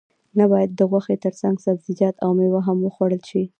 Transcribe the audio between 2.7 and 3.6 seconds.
وخوړل شي